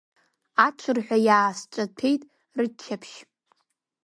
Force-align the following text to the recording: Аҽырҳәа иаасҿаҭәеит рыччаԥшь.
Аҽырҳәа 0.65 1.17
иаасҿаҭәеит 1.27 2.21
рыччаԥшь. 2.57 3.17